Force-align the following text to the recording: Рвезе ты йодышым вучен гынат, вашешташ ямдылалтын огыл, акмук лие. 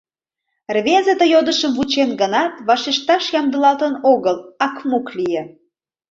Рвезе 0.75 1.13
ты 1.19 1.25
йодышым 1.33 1.71
вучен 1.77 2.09
гынат, 2.21 2.53
вашешташ 2.67 3.23
ямдылалтын 3.39 3.93
огыл, 4.13 4.37
акмук 4.65 5.07
лие. 5.17 5.43